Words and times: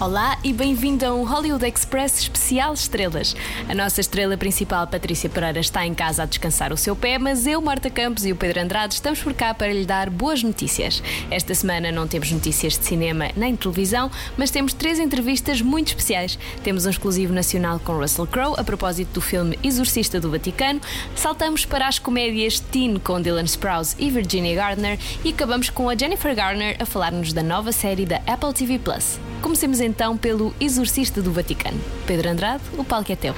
Olá 0.00 0.38
e 0.42 0.50
bem-vindo 0.50 1.04
a 1.04 1.12
um 1.12 1.26
Hollywood 1.26 1.66
Express 1.66 2.20
especial 2.20 2.72
estrelas. 2.72 3.36
A 3.68 3.74
nossa 3.74 4.00
estrela 4.00 4.34
principal, 4.34 4.86
Patrícia 4.86 5.28
Pereira, 5.28 5.60
está 5.60 5.86
em 5.86 5.92
casa 5.92 6.22
a 6.22 6.26
descansar 6.26 6.72
o 6.72 6.76
seu 6.76 6.96
pé, 6.96 7.18
mas 7.18 7.46
eu, 7.46 7.60
Marta 7.60 7.90
Campos 7.90 8.24
e 8.24 8.32
o 8.32 8.36
Pedro 8.36 8.62
Andrade 8.62 8.94
estamos 8.94 9.22
por 9.22 9.34
cá 9.34 9.52
para 9.52 9.70
lhe 9.70 9.84
dar 9.84 10.08
boas 10.08 10.42
notícias. 10.42 11.02
Esta 11.30 11.54
semana 11.54 11.92
não 11.92 12.08
temos 12.08 12.32
notícias 12.32 12.78
de 12.78 12.86
cinema 12.86 13.28
nem 13.36 13.52
de 13.52 13.58
televisão, 13.58 14.10
mas 14.38 14.50
temos 14.50 14.72
três 14.72 14.98
entrevistas 14.98 15.60
muito 15.60 15.88
especiais. 15.88 16.38
Temos 16.64 16.86
um 16.86 16.90
exclusivo 16.90 17.34
nacional 17.34 17.78
com 17.78 17.98
Russell 17.98 18.26
Crowe 18.26 18.58
a 18.58 18.64
propósito 18.64 19.12
do 19.12 19.20
filme 19.20 19.58
Exorcista 19.62 20.18
do 20.18 20.30
Vaticano, 20.30 20.80
saltamos 21.14 21.66
para 21.66 21.86
as 21.86 21.98
comédias 21.98 22.58
Teen 22.58 22.98
com 22.98 23.20
Dylan 23.20 23.44
Sprouse 23.44 23.96
e 23.98 24.08
Virginia 24.08 24.54
Gardner 24.54 24.98
e 25.22 25.28
acabamos 25.28 25.68
com 25.68 25.90
a 25.90 25.94
Jennifer 25.94 26.34
Garner 26.34 26.74
a 26.80 26.86
falar-nos 26.86 27.34
da 27.34 27.42
nova 27.42 27.70
série 27.70 28.06
da 28.06 28.16
Apple 28.26 28.54
TV 28.54 28.78
Plus. 28.78 29.20
Comecemos 29.42 29.80
então 29.80 30.16
pelo 30.16 30.54
Exorcista 30.60 31.22
do 31.22 31.32
Vaticano. 31.32 31.80
Pedro 32.06 32.28
Andrade, 32.28 32.62
o 32.76 32.84
palco 32.84 33.10
é 33.10 33.16
teu. 33.16 33.34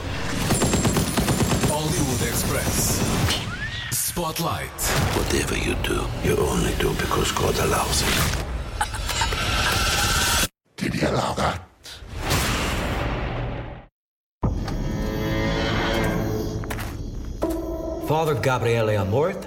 Hollywood 1.68 2.24
Express. 2.24 3.00
Spotlight. 3.92 4.70
Whatever 5.16 5.56
you 5.56 5.74
do, 5.82 6.06
you 6.24 6.36
only 6.38 6.72
do 6.74 6.90
because 6.94 7.32
God 7.32 7.58
allows 7.60 8.02
it. 8.02 8.42
Did 10.76 10.94
he 10.94 11.06
allow 11.06 11.34
that? 11.34 11.60
Father 18.08 18.34
Gabriele 18.34 18.98
Amort. 18.98 19.46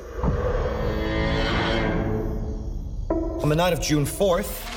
On 3.44 3.50
the 3.50 3.56
night 3.56 3.74
of 3.74 3.80
June 3.80 4.06
4th, 4.06 4.75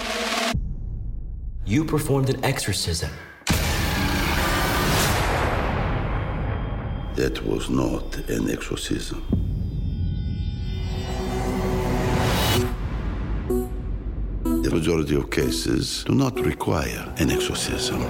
you 1.69 1.85
performed 1.85 2.31
an 2.31 2.43
exorcism. 2.47 3.11
That 7.15 7.43
was 7.45 7.69
not 7.69 8.17
an 8.31 8.51
exorcism. 8.51 9.23
The 14.63 14.71
majority 14.73 15.15
of 15.17 15.31
cases 15.31 16.05
do 16.05 16.15
not 16.15 16.41
require 16.41 17.13
an 17.19 17.31
exorcism. 17.31 18.01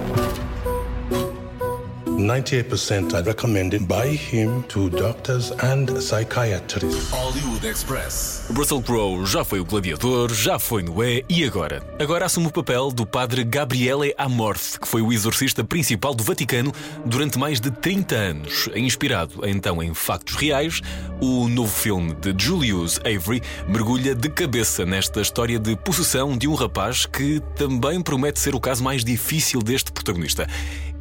98% 2.19 3.13
are 3.13 3.23
recommended 3.23 3.87
by 3.87 4.07
him 4.15 4.63
to 4.63 4.89
doctors 4.89 5.51
and 5.63 5.87
psychiatrists. 5.99 7.09
Hollywood 7.11 7.65
Express. 7.65 8.45
Russell 8.49 8.81
Crowe 8.81 9.25
já 9.25 9.43
foi 9.43 9.59
o 9.59 9.65
gladiador, 9.65 10.33
já 10.33 10.59
foi 10.59 10.83
Noé 10.83 11.23
e 11.29 11.43
agora? 11.43 11.81
Agora 11.99 12.25
assume 12.25 12.47
o 12.47 12.51
papel 12.51 12.91
do 12.91 13.05
padre 13.05 13.43
Gabriele 13.43 14.13
Amorth, 14.17 14.79
que 14.79 14.87
foi 14.87 15.01
o 15.01 15.13
exorcista 15.13 15.63
principal 15.63 16.13
do 16.13 16.23
Vaticano 16.23 16.71
durante 17.05 17.39
mais 17.39 17.59
de 17.59 17.71
30 17.71 18.15
anos. 18.15 18.69
Inspirado 18.75 19.47
então 19.47 19.81
em 19.81 19.93
factos 19.93 20.35
reais, 20.35 20.81
o 21.21 21.47
novo 21.47 21.71
filme 21.71 22.13
de 22.15 22.33
Julius 22.37 22.99
Avery 22.99 23.41
mergulha 23.67 24.13
de 24.13 24.29
cabeça 24.29 24.85
nesta 24.85 25.21
história 25.21 25.59
de 25.59 25.75
possessão 25.75 26.37
de 26.37 26.47
um 26.47 26.53
rapaz 26.53 27.05
que 27.05 27.41
também 27.55 28.01
promete 28.01 28.39
ser 28.39 28.55
o 28.55 28.59
caso 28.59 28.83
mais 28.83 29.03
difícil 29.03 29.61
deste 29.61 29.91
protagonista. 29.91 30.47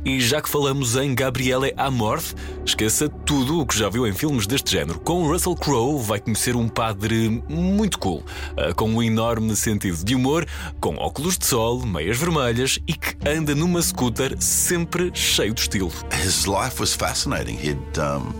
E 0.04 0.20
já 0.20 0.40
que 0.40 0.48
falamos 0.48 0.96
em 0.96 1.14
Gabriele 1.14 1.74
Amorth, 1.76 2.34
esqueça 2.64 3.08
tudo 3.08 3.60
o 3.60 3.66
que 3.66 3.76
já 3.76 3.88
viu 3.90 4.06
em 4.06 4.12
filmes 4.12 4.46
deste 4.46 4.70
género. 4.72 4.98
Com 5.00 5.26
Russell 5.26 5.54
Crowe 5.56 6.02
vai 6.02 6.18
conhecer 6.20 6.56
um 6.56 6.68
padre 6.68 7.42
muito 7.48 7.98
cool, 7.98 8.24
ah, 8.56 8.72
com 8.72 8.88
um 8.88 9.02
enorme 9.02 9.54
sentido 9.56 10.02
de 10.04 10.14
humor, 10.14 10.46
com 10.80 10.94
óculos 10.96 11.36
de 11.36 11.44
sol, 11.44 11.84
meias 11.84 12.16
vermelhas 12.16 12.78
e 12.86 12.94
que 12.94 13.16
anda 13.28 13.54
numa 13.54 13.82
scooter 13.82 14.34
sempre 14.40 15.10
cheio 15.12 15.52
de 15.52 15.62
estilo. 15.62 15.92
His 16.24 16.46
life 16.46 16.80
was 16.80 16.94
fascinating. 16.94 17.56
He'd 17.56 17.78
um, 17.98 18.32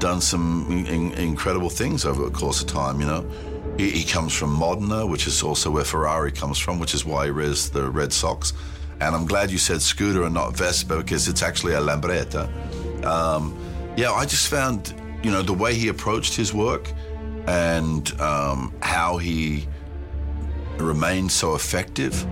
done 0.00 0.20
some 0.20 0.66
in- 0.70 0.86
in- 0.86 1.22
incredible 1.22 1.70
things 1.70 2.04
over 2.04 2.24
the 2.28 2.36
course 2.36 2.60
of 2.64 2.72
time, 2.72 3.00
you 3.00 3.06
know. 3.06 3.24
He, 3.78 3.90
he 3.90 4.04
comes 4.04 4.34
from 4.34 4.50
Modena, 4.50 5.06
which 5.06 5.28
is 5.28 5.42
also 5.44 5.70
where 5.70 5.84
Ferrari 5.84 6.32
comes 6.32 6.58
from, 6.58 6.80
which 6.80 6.94
is 6.94 7.04
why 7.04 7.26
he 7.26 7.30
wears 7.30 7.68
the 7.70 7.88
red 7.88 8.12
socks. 8.12 8.52
And 9.00 9.14
I'm 9.14 9.26
glad 9.26 9.50
you 9.50 9.58
said 9.58 9.80
scooter 9.80 10.24
and 10.24 10.34
not 10.34 10.56
Vespa 10.56 10.96
because 10.96 11.28
it's 11.28 11.42
actually 11.42 11.74
a 11.74 11.80
Lambretta. 11.80 12.48
Um, 13.04 13.56
yeah, 13.96 14.12
I 14.12 14.26
just 14.26 14.48
found, 14.48 14.94
you 15.22 15.30
know, 15.30 15.42
the 15.42 15.52
way 15.52 15.74
he 15.74 15.88
approached 15.88 16.34
his 16.34 16.52
work 16.52 16.92
and 17.46 18.20
um, 18.20 18.74
how 18.82 19.16
he 19.18 19.66
remained 20.78 21.32
so 21.32 21.54
effective 21.54 22.22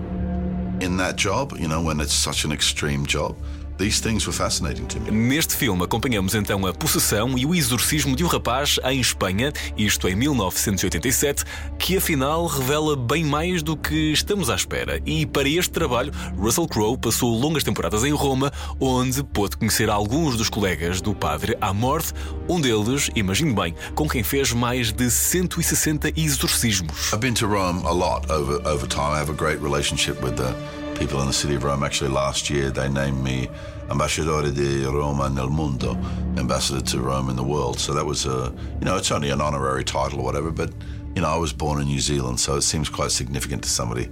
in 0.80 0.96
that 0.98 1.16
job, 1.16 1.56
you 1.58 1.68
know, 1.68 1.82
when 1.82 2.00
it's 2.00 2.12
such 2.12 2.44
an 2.44 2.52
extreme 2.52 3.06
job. 3.06 3.36
These 3.78 4.00
things 4.00 4.26
were 4.26 4.32
fascinating 4.32 4.86
to 4.86 5.00
me. 5.00 5.10
Neste 5.10 5.54
filme 5.54 5.84
acompanhamos 5.84 6.34
então 6.34 6.66
a 6.66 6.72
possessão 6.72 7.36
e 7.36 7.44
o 7.44 7.54
exorcismo 7.54 8.16
de 8.16 8.24
um 8.24 8.26
rapaz 8.26 8.80
em 8.84 9.00
Espanha, 9.00 9.52
isto 9.76 10.08
em 10.08 10.16
1987, 10.16 11.44
que 11.78 11.96
afinal 11.96 12.46
revela 12.46 12.96
bem 12.96 13.24
mais 13.24 13.62
do 13.62 13.76
que 13.76 14.12
estamos 14.12 14.48
à 14.48 14.54
espera. 14.54 15.00
E 15.04 15.26
para 15.26 15.48
este 15.48 15.70
trabalho, 15.70 16.12
Russell 16.38 16.66
Crowe 16.66 16.96
passou 16.96 17.38
longas 17.38 17.64
temporadas 17.64 18.02
em 18.02 18.12
Roma, 18.12 18.50
onde 18.80 19.22
pôde 19.22 19.56
conhecer 19.56 19.90
alguns 19.90 20.36
dos 20.36 20.48
colegas 20.48 21.00
do 21.02 21.14
padre 21.14 21.56
Amorth, 21.60 22.12
um 22.48 22.60
deles, 22.60 23.10
imagine 23.14 23.52
bem, 23.52 23.74
com 23.94 24.08
quem 24.08 24.22
fez 24.22 24.52
mais 24.52 24.90
de 24.90 25.10
160 25.10 26.12
exorcismos. 26.16 27.12
I've 27.12 27.20
been 27.20 27.34
to 27.34 27.46
Rome 27.46 27.84
a 27.84 27.92
lot 27.92 28.30
over 28.30 28.66
over 28.66 28.86
time. 28.86 29.12
I 29.12 29.18
have 29.18 29.30
a 29.30 29.36
great 29.36 29.60
relationship 29.62 30.22
with 30.22 30.36
the 30.36 30.54
people 30.98 31.20
in 31.20 31.26
the 31.26 31.32
city 31.32 31.54
of 31.54 31.64
Rome. 31.64 31.82
Actually, 31.82 32.10
last 32.10 32.48
year 32.48 32.70
they 32.70 32.88
named 32.88 33.22
me 33.22 33.48
Ambasciatore 33.88 34.54
di 34.54 34.84
Roma 34.84 35.28
nel 35.28 35.50
Mundo, 35.50 35.94
ambassador 36.36 36.80
to 36.80 37.00
Rome 37.00 37.28
in 37.28 37.36
the 37.36 37.44
world. 37.44 37.78
So 37.78 37.92
that 37.94 38.04
was 38.04 38.26
a, 38.26 38.52
you 38.80 38.84
know, 38.84 38.96
it's 38.96 39.10
only 39.10 39.30
an 39.30 39.40
honorary 39.40 39.84
title 39.84 40.20
or 40.20 40.24
whatever, 40.24 40.50
but 40.50 40.72
you 41.14 41.22
know, 41.22 41.28
I 41.28 41.36
was 41.36 41.52
born 41.52 41.80
in 41.80 41.88
New 41.88 42.00
Zealand, 42.00 42.40
so 42.40 42.56
it 42.56 42.62
seems 42.62 42.88
quite 42.88 43.10
significant 43.10 43.62
to 43.64 43.68
somebody 43.68 44.08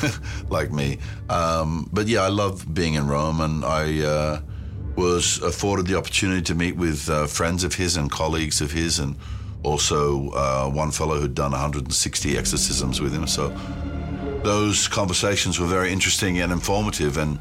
like 0.48 0.72
me. 0.72 0.98
Um, 1.28 1.88
but 1.92 2.06
yeah, 2.06 2.22
I 2.22 2.28
love 2.28 2.72
being 2.72 2.94
in 2.94 3.06
Rome, 3.06 3.40
and 3.40 3.64
I. 3.64 4.00
Uh, 4.02 4.40
was 4.96 5.42
afforded 5.42 5.86
the 5.86 5.94
opportunity 5.94 6.40
to 6.40 6.54
meet 6.54 6.74
with 6.74 7.10
uh, 7.10 7.26
friends 7.26 7.64
of 7.64 7.74
his 7.74 7.98
and 7.98 8.10
colleagues 8.10 8.62
of 8.62 8.72
his, 8.72 8.98
and 8.98 9.14
also 9.62 10.30
uh, 10.30 10.70
one 10.70 10.90
fellow 10.90 11.20
who'd 11.20 11.34
done 11.34 11.50
160 11.50 12.38
exorcisms 12.38 12.98
with 12.98 13.12
him. 13.12 13.26
So 13.26 13.54
those 14.46 14.86
conversations 14.86 15.58
were 15.58 15.66
very 15.66 15.92
interesting 15.92 16.38
and 16.38 16.52
informative. 16.52 17.16
And 17.16 17.40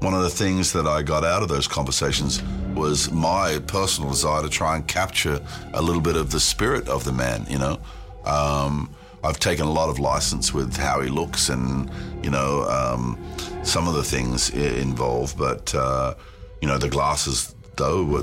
one 0.00 0.14
of 0.14 0.22
the 0.22 0.30
things 0.30 0.72
that 0.72 0.84
I 0.84 1.00
got 1.00 1.22
out 1.24 1.44
of 1.44 1.48
those 1.48 1.68
conversations 1.68 2.42
was 2.74 3.12
my 3.12 3.60
personal 3.68 4.10
desire 4.10 4.42
to 4.42 4.48
try 4.48 4.74
and 4.74 4.84
capture 4.86 5.40
a 5.74 5.80
little 5.80 6.02
bit 6.02 6.16
of 6.16 6.32
the 6.32 6.40
spirit 6.40 6.88
of 6.88 7.04
the 7.04 7.12
man, 7.12 7.46
you 7.48 7.58
know. 7.58 7.78
Um, 8.24 8.90
I've 9.22 9.38
taken 9.38 9.64
a 9.64 9.70
lot 9.70 9.88
of 9.88 10.00
license 10.00 10.52
with 10.52 10.76
how 10.76 11.00
he 11.02 11.08
looks 11.08 11.50
and, 11.50 11.88
you 12.20 12.30
know, 12.30 12.64
um, 12.64 13.16
some 13.62 13.86
of 13.86 13.94
the 13.94 14.02
things 14.02 14.50
involved, 14.50 15.38
but, 15.38 15.72
uh, 15.72 16.14
you 16.60 16.66
know, 16.66 16.78
the 16.78 16.88
glasses, 16.88 17.54
though, 17.76 18.18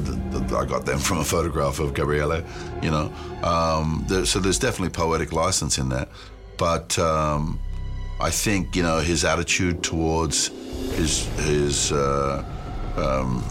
I 0.57 0.65
got 0.65 0.85
them 0.85 0.99
from 0.99 1.19
a 1.19 1.23
photograph 1.23 1.79
of 1.79 1.93
Gabriele, 1.93 2.43
you 2.81 2.91
know. 2.91 3.09
Um, 3.41 4.03
there, 4.09 4.25
so 4.25 4.39
there's 4.39 4.59
definitely 4.59 4.89
poetic 4.89 5.31
license 5.31 5.77
in 5.77 5.87
that. 5.89 6.09
But 6.57 6.99
um, 6.99 7.59
I 8.21 8.29
think, 8.29 8.75
you 8.75 8.83
know, 8.83 8.99
his 8.99 9.25
attitude 9.25 9.81
towards 9.81 10.49
his, 10.95 11.25
his 11.39 11.91
uh, 11.91 12.43
um, 12.95 13.43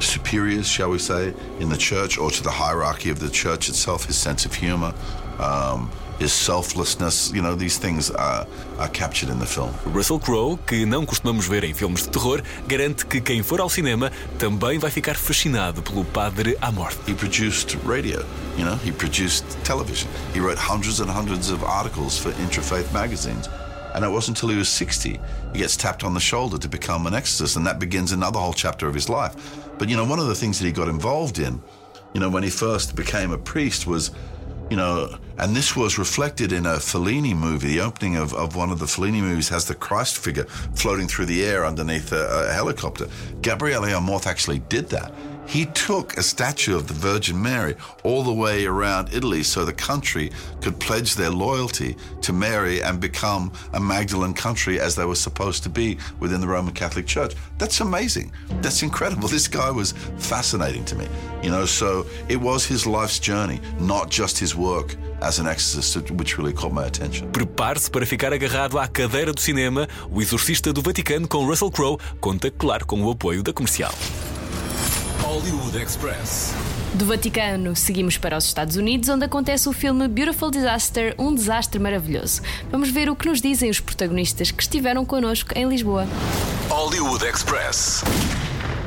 superiors, 0.00 0.68
shall 0.68 0.90
we 0.90 0.98
say, 0.98 1.32
in 1.60 1.70
the 1.70 1.78
church 1.78 2.18
or 2.18 2.30
to 2.30 2.42
the 2.42 2.50
hierarchy 2.50 3.08
of 3.08 3.20
the 3.20 3.30
church 3.30 3.70
itself, 3.70 4.04
his 4.04 4.16
sense 4.16 4.44
of 4.44 4.54
humor, 4.54 4.92
um, 5.38 5.90
his 6.18 6.32
selflessness, 6.32 7.32
you 7.32 7.40
know, 7.40 7.54
these 7.54 7.78
things 7.78 8.10
are, 8.10 8.46
are 8.78 8.88
captured 8.88 9.30
in 9.30 9.38
the 9.38 9.46
film. 9.46 9.72
Russell 9.86 10.18
Crowe, 10.18 10.58
que 10.66 10.84
não 10.84 11.06
costumamos 11.06 11.46
ver 11.46 11.64
em 11.64 11.72
filmes 11.72 12.02
de 12.02 12.10
terror, 12.10 12.42
garante 12.66 13.06
que 13.06 13.20
quem 13.22 13.42
for 13.42 13.60
ao 13.60 13.70
cinema 13.70 14.12
também 14.38 14.78
vai 14.78 14.90
ficar 14.90 15.16
fascinado 15.16 15.80
pelo 15.80 16.04
padre 16.04 16.54
Amorth. 16.60 16.98
He 17.08 17.14
produced 17.14 17.78
radio, 17.86 18.24
you 18.58 18.64
know, 18.64 18.76
he 18.84 18.92
produced 18.92 19.44
television. 19.64 20.10
He 20.34 20.40
wrote 20.40 20.58
hundreds 20.58 21.00
and 21.00 21.08
hundreds 21.08 21.50
of 21.50 21.64
articles 21.64 22.18
for 22.18 22.32
interfaith 22.42 22.92
magazines. 22.92 23.48
And 23.94 24.04
it 24.04 24.08
wasn't 24.08 24.36
until 24.36 24.50
he 24.50 24.56
was 24.56 24.68
60 24.68 25.20
he 25.52 25.58
gets 25.58 25.76
tapped 25.76 26.04
on 26.04 26.14
the 26.14 26.20
shoulder 26.20 26.58
to 26.58 26.68
become 26.68 27.06
an 27.06 27.14
exorcist, 27.14 27.56
and 27.56 27.66
that 27.66 27.78
begins 27.78 28.12
another 28.12 28.38
whole 28.38 28.52
chapter 28.52 28.86
of 28.86 28.94
his 28.94 29.08
life. 29.08 29.34
But, 29.78 29.88
you 29.88 29.96
know, 29.96 30.04
one 30.04 30.18
of 30.18 30.26
the 30.26 30.34
things 30.34 30.58
that 30.58 30.66
he 30.66 30.72
got 30.72 30.88
involved 30.88 31.38
in, 31.38 31.60
you 32.12 32.20
know, 32.20 32.28
when 32.28 32.42
he 32.42 32.50
first 32.50 32.94
became 32.94 33.32
a 33.32 33.38
priest 33.38 33.86
was, 33.86 34.10
you 34.70 34.76
know, 34.76 35.16
and 35.38 35.56
this 35.56 35.74
was 35.74 35.98
reflected 35.98 36.52
in 36.52 36.66
a 36.66 36.74
Fellini 36.74 37.34
movie. 37.34 37.68
The 37.68 37.80
opening 37.80 38.16
of, 38.16 38.34
of 38.34 38.56
one 38.56 38.70
of 38.70 38.78
the 38.78 38.86
Fellini 38.86 39.20
movies 39.20 39.48
has 39.48 39.66
the 39.66 39.74
Christ 39.74 40.18
figure 40.18 40.44
floating 40.44 41.08
through 41.08 41.26
the 41.26 41.44
air 41.44 41.64
underneath 41.64 42.12
a, 42.12 42.48
a 42.48 42.52
helicopter. 42.52 43.08
Gabriele 43.40 43.82
Amorth 43.82 44.26
actually 44.26 44.58
did 44.58 44.88
that. 44.90 45.12
He 45.48 45.64
took 45.64 46.16
a 46.18 46.22
statue 46.22 46.76
of 46.76 46.86
the 46.88 46.94
Virgin 46.94 47.40
Mary 47.40 47.74
all 48.04 48.22
the 48.22 48.32
way 48.32 48.66
around 48.66 49.08
Italy 49.14 49.42
so 49.42 49.64
the 49.64 49.72
country 49.72 50.30
could 50.60 50.78
pledge 50.78 51.14
their 51.14 51.30
loyalty 51.30 51.96
to 52.20 52.34
Mary 52.34 52.82
and 52.82 53.00
become 53.00 53.50
a 53.72 53.80
Magdalene 53.80 54.34
country 54.34 54.78
as 54.78 54.94
they 54.94 55.06
were 55.06 55.14
supposed 55.14 55.62
to 55.62 55.70
be 55.70 55.96
within 56.20 56.42
the 56.42 56.46
Roman 56.46 56.74
Catholic 56.74 57.06
Church. 57.06 57.34
That's 57.56 57.80
amazing. 57.80 58.30
That's 58.60 58.82
incredible. 58.82 59.28
This 59.38 59.46
guy 59.46 59.70
was 59.70 59.92
fascinating 60.18 60.84
to 60.86 60.96
me. 60.96 61.06
You 61.44 61.50
know, 61.50 61.64
so 61.64 62.06
it 62.28 62.40
was 62.40 62.66
his 62.66 62.86
life's 62.86 63.20
journey, 63.20 63.60
not 63.78 64.10
just 64.10 64.36
his 64.36 64.56
work 64.56 64.96
as 65.22 65.38
an 65.38 65.46
exorcist, 65.46 66.10
which 66.10 66.38
really 66.38 66.52
caught 66.52 66.72
my 66.72 66.86
attention. 66.86 67.30
Prepare-se 67.30 67.88
para 67.88 68.04
ficar 68.04 68.32
agarrado 68.32 68.78
à 68.78 68.88
cadeira 68.88 69.32
do 69.32 69.40
cinema. 69.40 69.88
O 70.10 70.20
Exorcista 70.20 70.72
do 70.72 70.82
Vaticano 70.82 71.28
com 71.28 71.46
Russell 71.46 71.70
Crowe 71.70 71.98
conta, 72.20 72.50
claro, 72.50 72.84
com 72.84 73.00
o 73.02 73.10
apoio 73.10 73.42
da 73.42 73.52
comercial. 73.52 73.94
Hollywood 75.38 75.80
Express. 75.80 76.52
Do 76.94 77.06
Vaticano, 77.06 77.76
seguimos 77.76 78.18
para 78.18 78.36
os 78.36 78.44
Estados 78.44 78.74
Unidos, 78.74 79.08
onde 79.08 79.24
acontece 79.24 79.68
o 79.68 79.72
filme 79.72 80.08
Beautiful 80.08 80.50
Disaster 80.50 81.14
Um 81.16 81.32
Desastre 81.32 81.78
Maravilhoso. 81.78 82.42
Vamos 82.72 82.90
ver 82.90 83.08
o 83.08 83.14
que 83.14 83.28
nos 83.28 83.40
dizem 83.40 83.70
os 83.70 83.78
protagonistas 83.78 84.50
que 84.50 84.60
estiveram 84.60 85.04
connosco 85.04 85.50
em 85.54 85.68
Lisboa. 85.68 86.08
Hollywood 86.68 87.24
Express. 87.24 88.02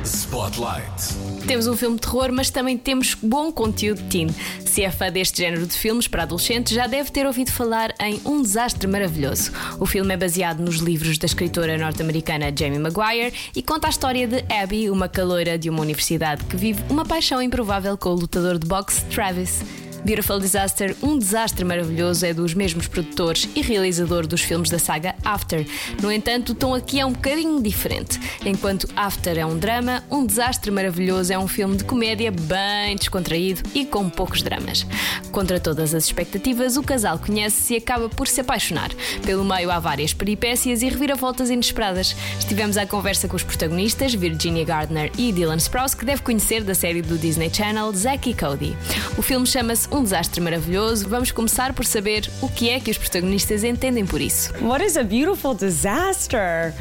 Spotlight. 0.04 1.14
Temos 1.46 1.66
um 1.66 1.74
filme 1.74 1.96
de 1.96 2.02
terror, 2.02 2.30
mas 2.30 2.50
também 2.50 2.76
temos 2.76 3.14
bom 3.14 3.50
conteúdo 3.50 4.02
teen. 4.10 4.28
Se 4.72 4.82
é 4.82 4.90
fã 4.90 5.12
deste 5.12 5.42
género 5.42 5.66
de 5.66 5.74
filmes 5.74 6.08
para 6.08 6.22
adolescentes, 6.22 6.72
já 6.72 6.86
deve 6.86 7.10
ter 7.10 7.26
ouvido 7.26 7.52
falar 7.52 7.94
em 8.00 8.18
Um 8.24 8.40
Desastre 8.40 8.86
Maravilhoso. 8.86 9.52
O 9.78 9.84
filme 9.84 10.14
é 10.14 10.16
baseado 10.16 10.60
nos 10.60 10.76
livros 10.76 11.18
da 11.18 11.26
escritora 11.26 11.76
norte-americana 11.76 12.50
Jamie 12.58 12.78
Maguire 12.78 13.34
e 13.54 13.62
conta 13.62 13.88
a 13.88 13.90
história 13.90 14.26
de 14.26 14.42
Abby, 14.50 14.88
uma 14.88 15.10
caloira 15.10 15.58
de 15.58 15.68
uma 15.68 15.82
universidade 15.82 16.42
que 16.46 16.56
vive 16.56 16.82
uma 16.88 17.04
paixão 17.04 17.42
improvável 17.42 17.98
com 17.98 18.08
o 18.08 18.14
lutador 18.14 18.58
de 18.58 18.66
boxe 18.66 19.04
Travis. 19.10 19.62
Beautiful 20.04 20.40
Disaster, 20.40 20.96
um 21.00 21.16
desastre 21.16 21.64
maravilhoso, 21.64 22.26
é 22.26 22.34
dos 22.34 22.54
mesmos 22.54 22.88
produtores 22.88 23.48
e 23.54 23.62
realizador 23.62 24.26
dos 24.26 24.40
filmes 24.40 24.68
da 24.68 24.78
saga 24.78 25.14
After. 25.24 25.64
No 26.02 26.10
entanto, 26.10 26.50
o 26.50 26.54
tom 26.56 26.74
aqui 26.74 26.98
é 26.98 27.06
um 27.06 27.12
bocadinho 27.12 27.62
diferente. 27.62 28.18
Enquanto 28.44 28.88
After 28.96 29.38
é 29.38 29.46
um 29.46 29.56
drama, 29.56 30.02
um 30.10 30.26
desastre 30.26 30.72
maravilhoso 30.72 31.32
é 31.32 31.38
um 31.38 31.46
filme 31.46 31.76
de 31.76 31.84
comédia 31.84 32.32
bem 32.32 32.96
descontraído 32.96 33.62
e 33.74 33.84
com 33.84 34.10
poucos 34.10 34.42
dramas. 34.42 34.84
Contra 35.30 35.60
todas 35.60 35.94
as 35.94 36.04
expectativas, 36.04 36.76
o 36.76 36.82
casal 36.82 37.18
conhece-se 37.18 37.74
e 37.74 37.76
acaba 37.76 38.08
por 38.08 38.26
se 38.26 38.40
apaixonar. 38.40 38.90
Pelo 39.24 39.44
meio 39.44 39.70
há 39.70 39.78
várias 39.78 40.12
peripécias 40.12 40.82
e 40.82 40.88
reviravoltas 40.88 41.48
inesperadas. 41.48 42.16
Estivemos 42.40 42.76
à 42.76 42.84
conversa 42.86 43.28
com 43.28 43.36
os 43.36 43.44
protagonistas, 43.44 44.12
Virginia 44.14 44.64
Gardner 44.64 45.12
e 45.16 45.30
Dylan 45.30 45.58
Sprouse, 45.58 45.96
que 45.96 46.04
deve 46.04 46.22
conhecer 46.22 46.64
da 46.64 46.74
série 46.74 47.02
do 47.02 47.16
Disney 47.16 47.50
Channel 47.54 47.92
Zack 47.92 48.28
e 48.28 48.34
Cody. 48.34 48.76
O 49.16 49.22
filme 49.22 49.46
chama-se 49.46 49.91
Um 49.92 50.02
Desastre 50.02 50.40
Maravilhoso. 50.40 51.06
Vamos 51.06 51.30
começar 51.30 51.74
por 51.74 51.84
saber 51.84 52.28
o 52.40 52.48
que 52.48 52.70
é 52.70 52.80
que 52.80 52.90
os 52.90 52.96
protagonistas 52.96 53.62
entendem 53.62 54.06
por 54.06 54.22
isso. 54.22 54.50
What 54.62 54.82
is 54.82 54.96
a 54.96 55.04
beautiful 55.04 55.54
disaster? 55.54 56.72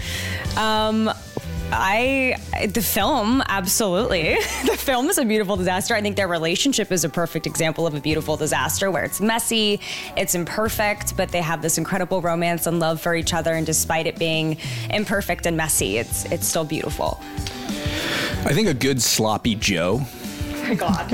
Um, 0.55 1.09
I 1.73 2.37
the 2.67 2.81
film 2.81 3.41
absolutely 3.47 4.35
the 4.65 4.77
film 4.77 5.09
is 5.09 5.17
a 5.17 5.25
beautiful 5.25 5.57
disaster. 5.57 5.93
I 5.93 6.01
think 6.01 6.15
their 6.15 6.29
relationship 6.29 6.89
is 6.89 7.03
a 7.03 7.09
perfect 7.09 7.45
example 7.45 7.85
of 7.85 7.93
a 7.95 7.99
beautiful 7.99 8.37
disaster 8.37 8.89
where 8.89 9.03
it's 9.03 9.19
messy, 9.19 9.81
it's 10.15 10.33
imperfect, 10.33 11.17
but 11.17 11.29
they 11.29 11.41
have 11.41 11.61
this 11.61 11.77
incredible 11.77 12.21
romance 12.21 12.65
and 12.65 12.79
love 12.79 13.01
for 13.01 13.13
each 13.13 13.33
other. 13.33 13.53
And 13.53 13.65
despite 13.65 14.07
it 14.07 14.17
being 14.17 14.55
imperfect 14.89 15.45
and 15.45 15.57
messy, 15.57 15.97
it's 15.97 16.23
it's 16.31 16.47
still 16.47 16.65
beautiful. 16.65 17.19
I 18.45 18.53
think 18.53 18.69
a 18.69 18.73
good 18.73 19.01
sloppy 19.01 19.55
Joe. 19.55 20.01
Oh 20.71 20.73
my 20.73 20.79
God, 20.79 21.11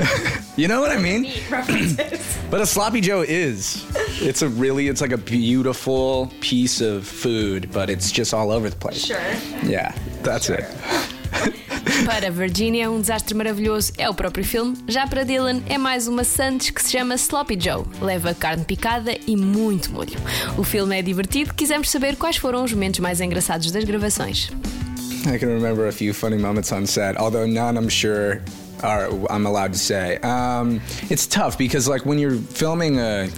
You 0.56 0.68
know 0.68 0.80
what 0.80 0.92
I 0.92 0.98
mean? 0.98 1.30
references. 1.50 2.36
But 2.50 2.60
a 2.62 2.66
sloppy 2.66 3.00
Joe 3.02 3.22
is. 3.22 3.84
It's 4.22 4.40
a 4.42 4.48
really, 4.48 4.88
it's 4.88 5.00
like 5.02 5.12
a 5.12 5.18
beautiful 5.18 6.30
piece 6.40 6.80
of 6.80 7.04
food, 7.06 7.70
but 7.72 7.90
it's 7.90 8.10
just 8.10 8.32
all 8.32 8.50
over 8.50 8.70
the 8.70 8.76
place. 8.76 9.04
Sure. 9.04 9.20
Yeah, 9.68 9.92
that's 10.22 10.48
it. 10.48 10.64
Para 12.06 12.30
Virginia, 12.30 12.90
Um 12.90 13.00
Desastre 13.00 13.34
Maravilhoso 13.34 13.92
é 13.98 14.08
o 14.08 14.14
próprio 14.14 14.44
filme. 14.44 14.76
Já 14.88 15.06
para 15.06 15.24
Dylan, 15.24 15.60
é 15.68 15.76
mais 15.76 16.06
uma 16.08 16.24
Santos 16.24 16.70
que 16.70 16.82
se 16.82 16.92
chama 16.92 17.16
Sloppy 17.16 17.58
Joe. 17.60 17.84
Leva 18.00 18.32
carne 18.34 18.64
picada 18.64 19.14
e 19.26 19.36
muito 19.36 19.90
molho. 19.92 20.16
O 20.56 20.64
filme 20.64 20.98
é 20.98 21.02
divertido. 21.02 21.52
Quisemos 21.54 21.90
saber 21.90 22.16
quais 22.16 22.36
foram 22.36 22.64
os 22.64 22.72
momentos 22.72 23.00
mais 23.00 23.20
engraçados 23.20 23.70
das 23.72 23.84
gravações. 23.84 24.50
I 25.26 25.38
can 25.38 25.48
remember 25.48 25.86
a 25.88 25.92
few 25.92 26.14
funny 26.14 26.38
moments 26.38 26.72
on 26.72 26.86
set, 26.86 27.18
although 27.18 27.46
none 27.46 27.76
I'm 27.78 27.90
sure 27.90 28.40
are 28.82 29.08
I'm 29.30 29.46
allowed 29.46 29.72
to 29.72 29.78
say. 29.78 30.18
Um, 30.18 30.80
it's 31.10 31.26
tough 31.26 31.58
because 31.58 31.88
like 31.88 32.04
when 32.06 32.18
you're 32.18 32.36
filming 32.36 32.98
a 32.98 33.28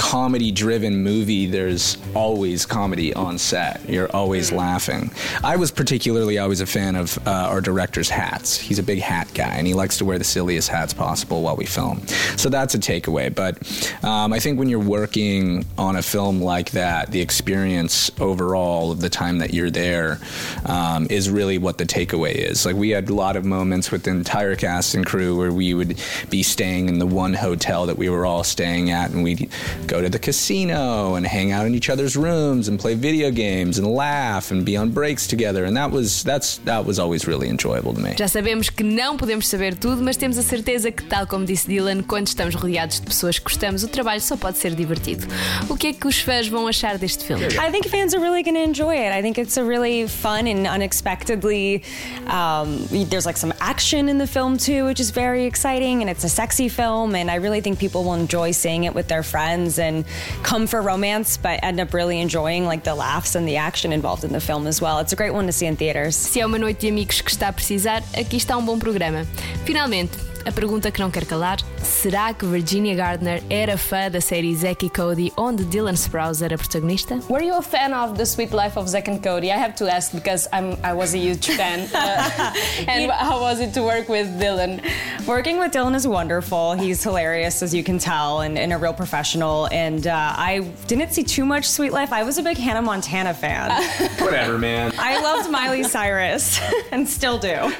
comedy 0.00 0.50
driven 0.50 1.02
movie 1.02 1.44
there's 1.44 1.98
always 2.14 2.64
comedy 2.64 3.12
on 3.12 3.36
set. 3.36 3.86
You're 3.86 4.10
always 4.16 4.50
laughing. 4.50 5.10
I 5.44 5.56
was 5.56 5.70
particularly 5.70 6.38
always 6.38 6.62
a 6.62 6.66
fan 6.66 6.96
of 6.96 7.18
uh, 7.28 7.30
our 7.30 7.60
director's 7.60 8.08
hats. 8.08 8.56
He's 8.56 8.78
a 8.78 8.82
big 8.82 9.00
hat 9.00 9.28
guy 9.34 9.54
and 9.56 9.66
he 9.66 9.74
likes 9.74 9.98
to 9.98 10.06
wear 10.06 10.16
the 10.16 10.24
silliest 10.24 10.70
hats 10.70 10.94
possible 10.94 11.42
while 11.42 11.54
we 11.54 11.66
film. 11.66 12.06
So 12.38 12.48
that's 12.48 12.74
a 12.74 12.78
takeaway. 12.78 13.32
But 13.32 13.58
um, 14.02 14.32
i 14.32 14.38
think 14.38 14.58
when 14.58 14.70
you're 14.70 14.78
working 14.78 15.66
on 15.76 15.96
a 15.96 16.02
film 16.02 16.40
like 16.40 16.70
that 16.70 17.10
the 17.10 17.20
experience 17.20 18.10
overall 18.18 18.92
of 18.92 19.02
the 19.02 19.10
time 19.10 19.36
that 19.38 19.52
you're 19.52 19.70
there 19.70 20.18
um, 20.64 21.08
is 21.10 21.28
really 21.28 21.58
what 21.58 21.76
the 21.76 21.84
takeaway 21.84 22.32
is. 22.32 22.64
Like 22.64 22.74
we 22.74 22.88
had 22.88 23.10
a 23.10 23.14
lot 23.14 23.36
of 23.36 23.44
moments 23.44 23.90
with 23.90 24.04
the 24.04 24.10
entire 24.12 24.56
cast 24.56 24.94
and 24.94 25.04
crew 25.04 25.36
where 25.36 25.52
we 25.52 25.74
would 25.74 26.00
be 26.30 26.42
staying 26.42 26.88
in 26.88 26.98
the 26.98 27.06
one 27.06 27.34
hotel 27.34 27.84
that 27.84 27.98
we 27.98 28.08
were 28.08 28.24
all 28.24 28.44
staying 28.44 28.90
at 28.90 29.10
and 29.10 29.22
we'd 29.22 29.50
go 29.90 30.00
to 30.00 30.08
the 30.08 30.18
casino 30.18 31.16
and 31.16 31.26
hang 31.26 31.50
out 31.50 31.66
in 31.66 31.74
each 31.74 31.90
other's 31.90 32.14
rooms 32.16 32.68
and 32.68 32.78
play 32.78 32.94
video 32.94 33.30
games 33.30 33.78
and 33.78 33.86
laugh 33.86 34.52
and 34.52 34.64
be 34.64 34.76
on 34.76 34.90
breaks 34.90 35.26
together 35.26 35.64
and 35.64 35.76
that 35.76 35.90
was 35.90 36.22
that's 36.22 36.58
that 36.58 36.84
was 36.86 36.98
always 36.98 37.26
really 37.26 37.48
enjoyable 37.48 37.92
to 37.92 38.00
me 38.00 38.14
Já 38.16 38.28
sabemos 38.28 38.70
que 38.70 38.84
não 38.84 39.16
podemos 39.16 39.48
saber 39.48 39.74
tudo, 39.74 40.02
mas 40.02 40.16
temos 40.16 40.38
a 40.38 40.42
certeza 40.42 40.90
que, 40.92 41.02
tal 41.02 41.26
como 41.26 41.44
disse 41.44 41.66
Dylan, 41.66 42.02
quando 42.02 42.28
estamos 42.28 42.54
rodeados 42.54 43.00
de 43.00 43.06
pessoas 43.06 43.38
que 43.38 43.44
gostamos, 43.44 43.82
o 43.82 43.88
trabalho 43.88 44.20
só 44.20 44.36
pode 44.36 44.58
ser 44.58 44.74
divertido. 44.74 45.26
O 45.68 45.76
que 45.76 45.88
é 45.88 45.92
que 45.92 46.06
os 46.06 46.20
fãs 46.20 46.46
vão 46.46 46.66
achar 46.68 46.98
deste 46.98 47.24
filme? 47.24 47.46
I 47.46 47.70
think 47.72 47.88
fans 47.88 48.14
are 48.14 48.22
really 48.22 48.42
going 48.42 48.54
to 48.54 48.62
enjoy 48.62 48.94
it. 48.94 49.12
I 49.12 49.22
think 49.22 49.40
it's 49.40 49.56
a 49.56 49.64
really 49.64 50.06
fun 50.06 50.46
and 50.46 50.66
unexpectedly. 50.66 51.82
Um, 52.26 52.86
there's 53.08 53.26
like 53.26 53.38
some 53.38 53.52
action 53.60 54.08
in 54.08 54.18
the 54.18 54.26
film 54.26 54.56
too, 54.56 54.84
which 54.84 55.00
is 55.00 55.10
very 55.10 55.46
exciting, 55.46 56.02
and 56.02 56.10
it's 56.10 56.24
a 56.24 56.28
sexy 56.28 56.68
film. 56.68 57.14
And 57.14 57.30
I 57.30 57.36
really 57.36 57.60
think 57.60 57.78
people 57.78 58.04
will 58.04 58.14
enjoy 58.14 58.52
seeing 58.52 58.84
it 58.84 58.94
with 58.94 59.08
their 59.08 59.22
friends 59.22 59.78
and 59.80 60.04
come 60.42 60.66
for 60.66 60.80
romance, 60.82 61.36
but 61.36 61.58
end 61.62 61.80
up 61.80 61.92
really 61.92 62.20
enjoying 62.20 62.66
like 62.66 62.84
the 62.84 62.94
laughs 62.94 63.34
and 63.34 63.48
the 63.48 63.56
action 63.56 63.92
involved 63.92 64.24
in 64.24 64.32
the 64.32 64.40
film 64.40 64.66
as 64.66 64.80
well. 64.80 64.98
It's 65.00 65.12
a 65.12 65.16
great 65.16 65.32
one 65.32 65.46
to 65.46 65.52
see 65.52 65.66
in 65.66 65.76
theaters. 65.76 66.14
Se 66.14 66.40
é 66.40 66.46
uma 66.46 66.58
noite 66.58 66.80
de 66.80 66.88
amigos 66.88 67.20
que 67.20 67.30
está 67.30 67.48
a 67.48 67.52
precisar, 67.52 68.02
aqui 68.16 68.36
está 68.36 68.56
um 68.56 68.64
bom 68.64 68.78
programa. 68.78 69.26
Finalmente, 69.64 70.29
a 70.44 70.52
pergunta 70.52 70.90
que 70.90 71.00
não 71.00 71.10
quer 71.10 71.24
calar: 71.24 71.58
será 71.82 72.32
que 72.32 72.46
Virginia 72.46 72.94
Gardner 72.94 73.42
era 73.50 73.76
fã 73.76 74.10
da 74.10 74.20
série 74.20 74.54
Zack 74.54 74.86
e 74.86 74.90
Cody, 74.90 75.32
onde 75.36 75.64
Dylan 75.64 75.96
Sprouse 75.96 76.42
era 76.42 76.56
protagonista? 76.56 77.18
Were 77.28 77.44
you 77.44 77.54
a 77.54 77.62
fan 77.62 77.92
of 77.92 78.16
the 78.16 78.24
Sweet 78.24 78.52
Life 78.52 78.78
of 78.78 78.88
Zack 78.88 79.10
and 79.10 79.18
Cody? 79.20 79.50
I 79.50 79.56
have 79.56 79.74
to 79.76 79.88
ask 79.88 80.12
because 80.12 80.48
I'm 80.52 80.76
I 80.82 80.92
was 80.92 81.14
a 81.14 81.18
huge 81.18 81.46
fan. 81.46 81.88
Uh, 81.92 82.52
and 82.88 83.10
how 83.10 83.40
was 83.40 83.60
it 83.60 83.72
to 83.74 83.82
work 83.82 84.08
with 84.08 84.28
Dylan? 84.40 84.80
Working 85.26 85.58
with 85.58 85.72
Dylan 85.72 85.94
is 85.94 86.06
wonderful. 86.06 86.74
He's 86.74 87.02
hilarious, 87.02 87.62
as 87.62 87.74
you 87.74 87.84
can 87.84 87.98
tell, 87.98 88.40
and, 88.40 88.58
and 88.58 88.72
a 88.72 88.78
real 88.78 88.94
professional. 88.94 89.68
And 89.70 90.06
uh, 90.06 90.34
I 90.36 90.60
didn't 90.86 91.12
see 91.12 91.22
too 91.24 91.44
much 91.44 91.68
Sweet 91.68 91.92
Life. 91.92 92.12
I 92.12 92.22
was 92.22 92.38
a 92.38 92.42
big 92.42 92.56
Hannah 92.56 92.82
Montana 92.82 93.34
fan. 93.34 93.70
whatever 94.18 94.58
man 94.58 94.92
I 94.98 95.20
loved 95.20 95.50
Miley 95.50 95.82
Cyrus 95.82 96.60
and 96.92 97.08
still 97.08 97.38
do. 97.38 97.70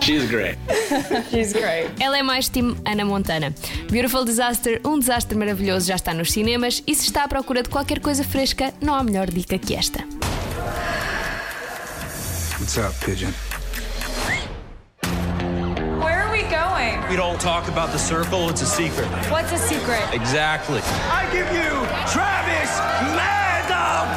she's 0.00 0.28
great 0.28 0.56
She's 1.30 1.52
great. 1.52 1.75
Ela 2.00 2.18
é 2.18 2.22
mais 2.22 2.48
time 2.48 2.76
Ana 2.84 3.04
Montana. 3.04 3.54
Beautiful 3.90 4.24
Disaster, 4.24 4.80
um 4.84 4.98
desastre 4.98 5.36
maravilhoso, 5.36 5.86
já 5.86 5.96
está 5.96 6.12
nos 6.14 6.32
cinemas 6.32 6.82
e 6.86 6.94
se 6.94 7.04
está 7.04 7.24
à 7.24 7.28
procura 7.28 7.62
de 7.62 7.68
qualquer 7.68 8.00
coisa 8.00 8.24
fresca, 8.24 8.72
não 8.80 8.94
há 8.94 9.02
melhor 9.02 9.30
dica 9.30 9.58
que 9.58 9.74
esta. 9.74 10.04
what's 12.66 12.78
up 12.78 12.92
pigeon 13.04 13.32
Where 16.02 16.18
are 16.24 16.32
we 16.32 16.42
going? 16.50 16.98
We 17.08 17.16
don't 17.16 17.40
talk 17.40 17.68
about 17.68 17.92
the 17.92 17.98
circle, 17.98 18.50
it's 18.50 18.62
a 18.62 18.66
secret. 18.66 19.06
What's 19.30 19.52
a 19.52 19.58
secret? 19.58 20.02
Exactly. 20.12 20.80
I 21.10 21.28
give 21.30 21.46
you 21.52 21.86
Travis 22.10 22.80
Madam! 23.14 24.08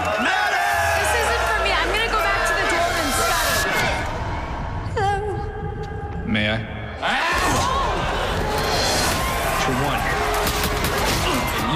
This 1.00 1.12
isn't 1.22 1.44
for 1.46 1.60
me. 1.64 1.72
I'm 1.72 1.90
gonna 1.94 2.12
go 2.12 2.20
back 2.20 2.42
to 2.50 2.54
the 2.60 2.66
dorm 2.74 2.96
and 3.04 3.12
study. 4.96 6.32
may 6.32 6.50
i 6.50 6.79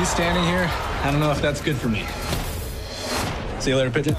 you 0.04 0.10
standing 0.10 0.44
here 0.44 0.70
i 1.04 1.10
don't 1.10 1.22
know 1.22 1.32
if 1.32 1.42
that's 1.42 1.62
good 1.62 1.78
for 1.78 1.88
me 1.88 2.06
see 3.60 3.70
you 3.70 3.78
later 3.78 3.90
pigeon 3.90 4.14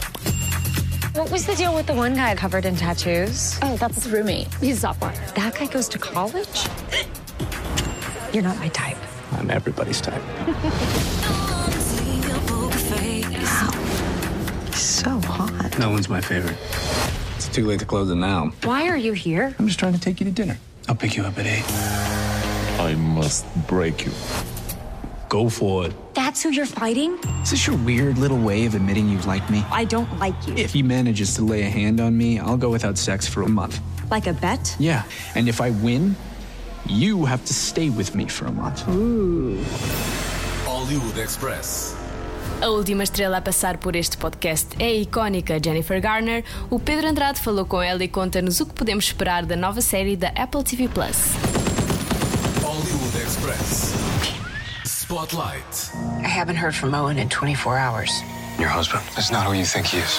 What 1.13 1.31
was 1.31 1.45
the 1.45 1.55
deal 1.55 1.75
with 1.75 1.87
the 1.87 1.93
one 1.93 2.15
guy 2.15 2.35
covered 2.35 2.65
in 2.65 2.75
tattoos? 2.75 3.59
Oh, 3.61 3.77
that's 3.77 4.03
his 4.03 4.11
roommate. 4.11 4.49
He's 4.55 4.79
a 4.79 4.81
sophomore. 4.81 5.13
That 5.37 5.55
guy 5.55 5.67
goes 5.67 5.89
to 5.91 5.99
college? 5.99 6.67
You're 8.33 8.43
not 8.43 8.59
my 8.59 8.69
type. 8.69 8.97
I'm 9.33 9.51
everybody's 9.51 10.01
type. 10.01 10.23
Wow. 13.45 13.71
So 14.73 15.21
hot. 15.21 15.79
No 15.79 15.91
one's 15.91 16.09
my 16.09 16.21
favorite. 16.21 16.57
It's 17.37 17.49
too 17.49 17.67
late 17.67 17.79
to 17.81 17.87
close 17.87 18.11
it 18.11 18.17
now. 18.17 18.53
Why 18.65 18.89
are 18.89 18.97
you 18.97 19.13
here? 19.13 19.55
I'm 19.59 19.69
just 19.69 19.79
trying 19.79 19.93
to 19.93 20.01
take 20.01 20.19
you 20.19 20.25
to 20.25 20.33
dinner. 20.33 20.57
I'll 20.89 20.97
pick 20.97 21.15
you 21.17 21.25
up 21.25 21.39
at 21.39 21.47
8. 21.47 21.63
I 22.81 22.95
must 22.97 23.45
break 23.69 24.05
you. 24.07 24.13
Go 25.35 25.49
for 25.49 25.87
it. 25.87 25.93
That's 26.15 26.45
who 26.45 26.51
you're 26.51 26.65
fighting? 26.65 27.19
Is 27.43 27.51
this 27.51 27.67
your 27.67 27.77
weird 27.79 28.19
little 28.19 28.39
way 28.39 28.67
of 28.67 28.77
admitting 28.77 29.09
you 29.09 29.19
like 29.23 29.51
me? 29.51 29.65
I 29.73 29.85
don't 29.85 30.09
like 30.21 30.37
you. 30.47 30.55
If 30.55 30.73
he 30.73 30.81
manages 30.81 31.35
to 31.35 31.45
lay 31.45 31.63
a 31.63 31.69
hand 31.69 32.01
on 32.01 32.17
me, 32.17 32.39
I'll 32.39 32.57
go 32.57 32.71
without 32.71 32.97
sex 32.97 33.27
for 33.27 33.43
a 33.43 33.49
month. 33.49 33.81
Like 34.13 34.29
a 34.29 34.33
bet? 34.33 34.77
Yeah. 34.79 35.03
And 35.35 35.49
if 35.49 35.61
I 35.61 35.71
win, 35.83 36.15
you 36.87 37.25
have 37.25 37.45
to 37.47 37.53
stay 37.53 37.91
with 37.91 38.15
me 38.15 38.29
for 38.29 38.47
a 38.47 38.53
month. 38.53 38.87
Ooh. 38.89 39.59
Hollywood 40.67 41.19
Express. 41.19 41.97
A 42.63 42.71
última 42.71 43.03
estrela 43.03 43.39
a 43.39 43.43
passar 43.43 43.79
por 43.79 43.97
este 43.97 44.17
podcast 44.17 44.77
é 44.79 44.85
a 44.85 44.95
icónica 44.95 45.59
Jennifer 45.61 46.01
Garner. 46.01 46.45
O 46.71 46.79
Pedro 46.79 47.09
Andrade 47.09 47.41
falou 47.41 47.67
com 47.67 47.83
ela 47.83 48.05
e 48.05 48.09
conta-nos 48.09 48.61
o 48.61 48.67
que 48.67 48.75
podemos 48.75 49.07
esperar 49.07 49.45
da 49.45 49.57
nova 49.57 49.81
série 49.81 50.15
da 50.15 50.29
Apple 50.29 50.63
TV 50.63 50.87
Plus. 50.87 51.33
Hollywood 52.63 53.17
Express. 53.21 54.14
Spotlight. 55.15 55.93
I 56.25 56.27
haven't 56.27 56.57
heard 56.57 56.75
from 56.75 56.93
Owen 56.93 57.19
in 57.19 57.29
24 57.29 57.79
hours. 57.79 58.11
Your 58.59 58.69
husband 58.69 59.05
is 59.17 59.31
not 59.31 59.47
who 59.47 59.53
you 59.53 59.65
think 59.65 59.87
he 59.87 59.99
is. 59.99 60.19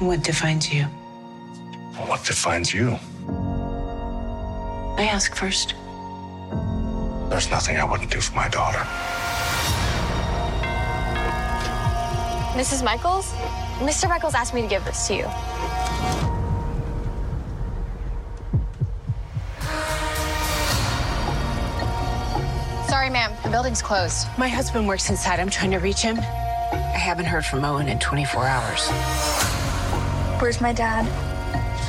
What 0.00 0.24
defines 0.24 0.74
you? 0.74 0.82
What 2.08 2.24
defines 2.24 2.74
you? 2.74 2.98
I 4.98 5.04
ask 5.04 5.32
first. 5.36 5.76
There's 7.30 7.48
nothing 7.48 7.76
I 7.76 7.84
wouldn't 7.84 8.10
do 8.10 8.20
for 8.20 8.34
my 8.34 8.48
daughter. 8.48 8.80
Mrs. 12.58 12.82
Michaels? 12.82 13.32
Mr. 13.78 14.08
Michaels 14.08 14.34
asked 14.34 14.54
me 14.54 14.62
to 14.62 14.66
give 14.66 14.84
this 14.84 15.06
to 15.06 15.14
you. 15.14 15.28
Sorry, 23.02 23.12
ma'am. 23.12 23.32
The 23.42 23.50
building's 23.50 23.82
closed. 23.82 24.28
My 24.38 24.46
husband 24.46 24.86
works 24.86 25.10
inside. 25.10 25.40
I'm 25.40 25.50
trying 25.50 25.72
to 25.72 25.78
reach 25.78 26.02
him. 26.02 26.20
I 26.20 26.98
haven't 26.98 27.24
heard 27.24 27.44
from 27.44 27.64
Owen 27.64 27.88
in 27.88 27.98
24 27.98 28.46
hours. 28.46 28.88
Where's 30.40 30.60
my 30.60 30.72
dad? 30.72 31.04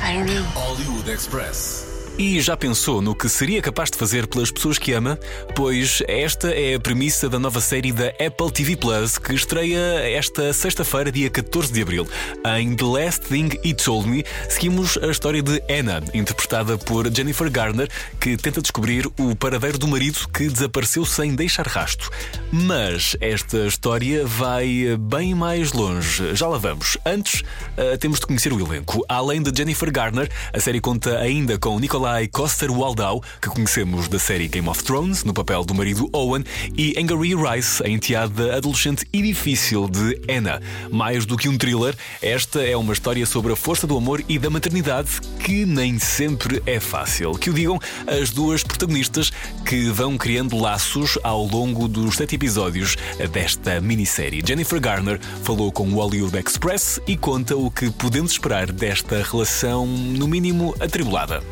I 0.02 0.14
don't 0.14 0.26
know. 0.26 0.42
Hollywood 0.42 1.08
Express. 1.08 1.93
E 2.16 2.40
já 2.40 2.56
pensou 2.56 3.02
no 3.02 3.12
que 3.12 3.28
seria 3.28 3.60
capaz 3.60 3.90
de 3.90 3.98
fazer 3.98 4.28
pelas 4.28 4.48
pessoas 4.48 4.78
que 4.78 4.92
ama? 4.92 5.18
Pois 5.56 6.00
esta 6.06 6.48
é 6.48 6.76
a 6.76 6.80
premissa 6.80 7.28
da 7.28 7.40
nova 7.40 7.60
série 7.60 7.90
da 7.90 8.06
Apple 8.24 8.52
TV 8.52 8.76
Plus 8.76 9.18
que 9.18 9.34
estreia 9.34 9.78
esta 10.08 10.52
sexta-feira, 10.52 11.10
dia 11.10 11.28
14 11.28 11.72
de 11.72 11.82
abril. 11.82 12.06
Em 12.56 12.76
The 12.76 12.84
Last 12.84 13.22
Thing 13.22 13.58
He 13.64 13.74
Told 13.74 14.08
Me, 14.08 14.24
seguimos 14.48 14.96
a 14.98 15.08
história 15.08 15.42
de 15.42 15.60
Anna, 15.68 16.04
interpretada 16.14 16.78
por 16.78 17.12
Jennifer 17.12 17.50
Garner, 17.50 17.88
que 18.20 18.36
tenta 18.36 18.62
descobrir 18.62 19.08
o 19.18 19.34
paradeiro 19.34 19.76
do 19.76 19.88
marido 19.88 20.28
que 20.32 20.48
desapareceu 20.48 21.04
sem 21.04 21.34
deixar 21.34 21.66
rasto. 21.66 22.08
Mas 22.52 23.16
esta 23.20 23.66
história 23.66 24.24
vai 24.24 24.96
bem 25.00 25.34
mais 25.34 25.72
longe. 25.72 26.32
Já 26.36 26.46
lá 26.46 26.58
vamos. 26.58 26.96
Antes, 27.04 27.40
uh, 27.40 27.98
temos 27.98 28.20
de 28.20 28.26
conhecer 28.26 28.52
o 28.52 28.60
elenco. 28.60 29.04
Além 29.08 29.42
de 29.42 29.52
Jennifer 29.52 29.90
Garner, 29.90 30.30
a 30.52 30.60
série 30.60 30.80
conta 30.80 31.18
ainda 31.18 31.58
com 31.58 31.76
Nicolas 31.80 32.03
Nikolai 32.04 32.28
Coster-Waldau, 32.28 33.22
que 33.40 33.48
conhecemos 33.48 34.08
da 34.08 34.18
série 34.18 34.46
Game 34.46 34.68
of 34.68 34.84
Thrones, 34.84 35.24
no 35.24 35.32
papel 35.32 35.64
do 35.64 35.74
marido 35.74 36.10
Owen, 36.12 36.44
e 36.76 36.94
Angourie 36.98 37.34
Rice, 37.34 37.82
a 37.82 37.88
enteada 37.88 38.54
adolescente 38.54 39.06
e 39.10 39.22
difícil 39.22 39.88
de 39.88 40.20
Anna. 40.28 40.60
Mais 40.90 41.24
do 41.24 41.34
que 41.34 41.48
um 41.48 41.56
thriller, 41.56 41.96
esta 42.20 42.60
é 42.62 42.76
uma 42.76 42.92
história 42.92 43.24
sobre 43.24 43.54
a 43.54 43.56
força 43.56 43.86
do 43.86 43.96
amor 43.96 44.22
e 44.28 44.38
da 44.38 44.50
maternidade 44.50 45.18
que 45.40 45.64
nem 45.64 45.98
sempre 45.98 46.62
é 46.66 46.78
fácil. 46.78 47.32
Que 47.38 47.48
o 47.48 47.54
digam 47.54 47.80
as 48.06 48.28
duas 48.28 48.62
protagonistas 48.62 49.32
que 49.64 49.88
vão 49.88 50.18
criando 50.18 50.58
laços 50.58 51.18
ao 51.22 51.46
longo 51.46 51.88
dos 51.88 52.16
sete 52.16 52.34
episódios 52.34 52.98
desta 53.32 53.80
minissérie. 53.80 54.42
Jennifer 54.46 54.78
Garner 54.78 55.18
falou 55.42 55.72
com 55.72 55.88
o 55.88 55.94
Hollywood 55.94 56.36
Express 56.36 57.00
e 57.06 57.16
conta 57.16 57.56
o 57.56 57.70
que 57.70 57.90
podemos 57.90 58.32
esperar 58.32 58.70
desta 58.70 59.22
relação, 59.22 59.86
no 59.86 60.28
mínimo, 60.28 60.74
atribulada. 60.78 61.42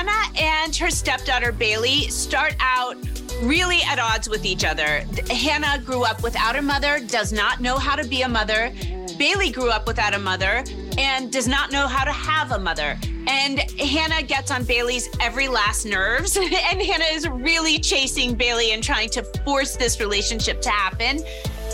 Hannah 0.00 0.38
and 0.40 0.74
her 0.76 0.90
stepdaughter 0.90 1.52
Bailey 1.52 2.08
start 2.08 2.56
out 2.58 2.96
really 3.42 3.80
at 3.82 3.98
odds 3.98 4.30
with 4.30 4.46
each 4.46 4.64
other. 4.64 5.04
Hannah 5.28 5.78
grew 5.84 6.04
up 6.04 6.22
without 6.22 6.56
a 6.56 6.62
mother, 6.62 7.00
does 7.00 7.34
not 7.34 7.60
know 7.60 7.76
how 7.76 7.96
to 7.96 8.08
be 8.08 8.22
a 8.22 8.28
mother. 8.28 8.72
Bailey 9.18 9.50
grew 9.50 9.68
up 9.68 9.86
without 9.86 10.14
a 10.14 10.18
mother 10.18 10.64
and 10.96 11.30
does 11.30 11.46
not 11.46 11.70
know 11.70 11.86
how 11.86 12.04
to 12.04 12.12
have 12.12 12.52
a 12.52 12.58
mother. 12.58 12.98
And 13.26 13.58
Hannah 13.78 14.22
gets 14.22 14.50
on 14.50 14.64
Bailey's 14.64 15.06
every 15.20 15.48
last 15.48 15.84
nerves, 15.84 16.34
and 16.38 16.48
Hannah 16.80 17.12
is 17.12 17.28
really 17.28 17.78
chasing 17.78 18.34
Bailey 18.34 18.72
and 18.72 18.82
trying 18.82 19.10
to 19.10 19.22
force 19.44 19.76
this 19.76 20.00
relationship 20.00 20.62
to 20.62 20.70
happen. 20.70 21.22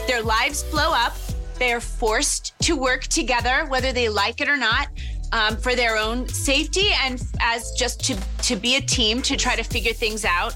Their 0.09 0.21
lives 0.21 0.65
blow 0.65 0.93
up. 0.93 1.17
They're 1.61 1.81
forced 1.81 2.59
to 2.63 2.75
work 2.77 3.05
together, 3.05 3.67
whether 3.69 3.93
they 3.93 4.09
like 4.09 4.41
it 4.41 4.49
or 4.49 4.57
not 4.57 4.89
um, 5.33 5.57
for 5.57 5.75
their 5.75 5.97
own 5.97 6.29
safety 6.29 6.89
and 7.03 7.23
as 7.41 7.73
just 7.73 8.01
to 8.07 8.17
to 8.43 8.57
be 8.57 8.77
a 8.77 8.81
team 8.81 9.23
to 9.23 9.37
try 9.37 9.57
to 9.57 9.63
figure 9.63 9.93
things 9.93 10.25
out. 10.25 10.55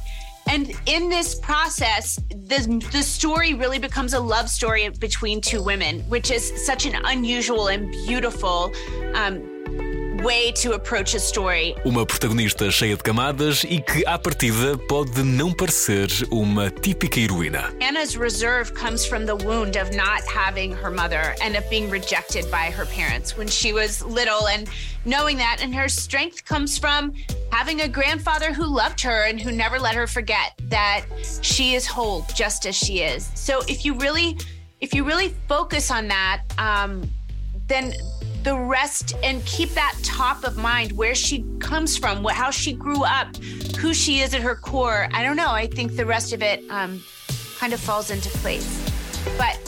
And 0.48 0.72
in 0.86 1.08
this 1.08 1.36
process, 1.36 2.18
the, 2.28 2.84
the 2.90 3.02
story 3.02 3.54
really 3.54 3.78
becomes 3.78 4.14
a 4.14 4.20
love 4.20 4.48
story 4.48 4.88
between 4.88 5.40
two 5.40 5.62
women, 5.62 6.00
which 6.08 6.32
is 6.32 6.66
such 6.66 6.86
an 6.86 6.96
unusual 7.04 7.68
and 7.68 7.90
beautiful 7.92 8.72
um, 9.14 9.49
way 10.20 10.52
to 10.52 10.74
approach 10.74 11.14
a 11.14 11.18
story. 11.18 11.74
Uma 11.84 12.04
protagonista 12.04 12.70
cheia 12.70 12.96
de 12.96 13.02
camadas 13.02 13.64
e 13.64 13.80
que, 13.80 14.04
à 14.06 14.18
partida, 14.18 14.76
pode 14.88 15.22
não 15.22 15.52
parecer 15.52 16.08
uma 16.30 16.70
típica 16.70 17.18
heroína. 17.18 17.72
Hannah's 17.80 18.16
reserve 18.16 18.72
comes 18.74 19.06
from 19.06 19.24
the 19.24 19.34
wound 19.44 19.76
of 19.76 19.94
not 19.96 20.22
having 20.26 20.72
her 20.72 20.90
mother 20.90 21.34
and 21.42 21.56
of 21.56 21.68
being 21.70 21.88
rejected 21.90 22.50
by 22.50 22.70
her 22.70 22.86
parents 22.86 23.36
when 23.36 23.48
she 23.48 23.72
was 23.72 24.02
little, 24.02 24.46
and 24.48 24.68
knowing 25.04 25.36
that, 25.38 25.62
and 25.62 25.74
her 25.74 25.88
strength 25.88 26.44
comes 26.44 26.78
from 26.78 27.12
having 27.50 27.80
a 27.80 27.88
grandfather 27.88 28.52
who 28.52 28.66
loved 28.66 29.00
her 29.00 29.24
and 29.26 29.40
who 29.40 29.50
never 29.50 29.78
let 29.78 29.94
her 29.94 30.06
forget 30.06 30.52
that 30.68 31.04
she 31.42 31.74
is 31.74 31.86
whole 31.86 32.26
just 32.34 32.66
as 32.66 32.76
she 32.76 33.00
is. 33.00 33.30
So 33.34 33.60
if 33.68 33.84
you 33.84 33.94
really, 33.94 34.38
if 34.80 34.94
you 34.94 35.04
really 35.04 35.34
focus 35.48 35.90
on 35.90 36.08
that, 36.08 36.42
um, 36.58 37.08
then 37.66 37.94
the 38.42 38.56
rest 38.56 39.14
and 39.22 39.44
keep 39.44 39.70
that 39.70 39.94
top 40.02 40.44
of 40.44 40.56
mind 40.56 40.92
where 40.92 41.14
she 41.14 41.44
comes 41.58 41.96
from, 41.96 42.22
what, 42.22 42.34
how 42.34 42.50
she 42.50 42.72
grew 42.72 43.04
up, 43.04 43.36
who 43.78 43.92
she 43.94 44.20
is 44.20 44.34
at 44.34 44.40
her 44.40 44.54
core. 44.54 45.08
I 45.12 45.22
don't 45.22 45.36
know. 45.36 45.50
I 45.50 45.66
think 45.66 45.96
the 45.96 46.06
rest 46.06 46.32
of 46.32 46.42
it 46.42 46.64
um, 46.70 47.02
kind 47.58 47.72
of 47.72 47.80
falls 47.80 48.10
into 48.10 48.28
place. 48.38 48.86
But 49.36 49.58